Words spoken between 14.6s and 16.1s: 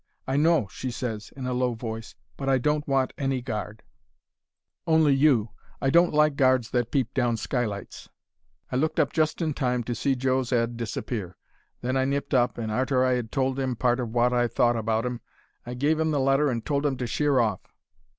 about 'im I gave 'im